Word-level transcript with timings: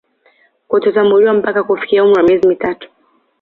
Kutotambuliwa 0.67 1.33
mpaka 1.33 1.63
kufikia 1.63 2.03
umri 2.03 2.17
wa 2.17 2.23
miezi 2.27 2.47
mitatu 2.47 2.89